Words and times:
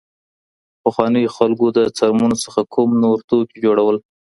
پخوانیو 0.83 1.33
خلګو 1.35 1.67
د 1.77 1.79
څرمنو 1.97 2.35
څخه 2.45 2.61
کوم 2.73 2.89
نور 3.03 3.17
توکي 3.29 3.57
جوړول؟ 3.65 3.97